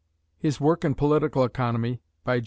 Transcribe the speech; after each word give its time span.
HIS 0.39 0.59
WORK 0.59 0.83
IN 0.83 0.95
POLITICAL 0.95 1.43
ECONOMY. 1.43 2.01